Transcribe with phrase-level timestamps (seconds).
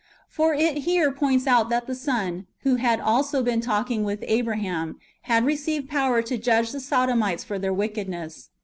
[0.01, 4.23] "^ For it here points out that the Son, who had also been talking with
[4.25, 4.97] Abraham,
[5.29, 8.49] had received power to judge the Sodomites for their wickedness.